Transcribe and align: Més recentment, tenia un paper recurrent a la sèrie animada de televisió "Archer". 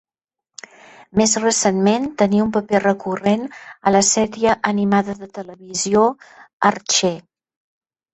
Més 1.19 1.33
recentment, 1.41 2.07
tenia 2.21 2.45
un 2.45 2.53
paper 2.55 2.79
recurrent 2.83 3.43
a 3.89 3.93
la 3.97 4.01
sèrie 4.07 4.55
animada 4.71 5.15
de 5.21 5.29
televisió 5.39 6.07
"Archer". 6.71 7.13